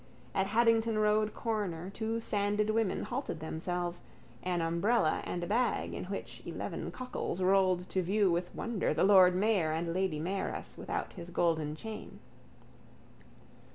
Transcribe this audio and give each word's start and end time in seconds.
At 0.33 0.47
Haddington 0.47 0.97
road 0.97 1.31
corner 1.35 1.91
two 1.91 2.19
sanded 2.19 2.71
women 2.71 3.03
halted 3.03 3.39
themselves, 3.39 4.01
an 4.41 4.59
umbrella 4.59 5.21
and 5.25 5.43
a 5.43 5.45
bag 5.45 5.93
in 5.93 6.05
which 6.05 6.41
eleven 6.43 6.89
cockles 6.89 7.39
rolled 7.39 7.87
to 7.89 8.01
view 8.01 8.31
with 8.31 8.49
wonder 8.55 8.95
the 8.95 9.03
lord 9.03 9.35
mayor 9.35 9.71
and 9.71 9.93
lady 9.93 10.17
mayoress 10.19 10.75
without 10.75 11.13
his 11.13 11.29
golden 11.29 11.75
chain. 11.75 12.17